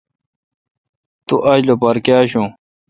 [1.27, 2.43] تو آج لوپار کاں آشو۔